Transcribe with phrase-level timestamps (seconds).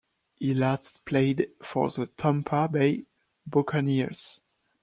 [0.33, 3.05] He last played for the Tampa Bay
[3.45, 4.41] Buccaneers.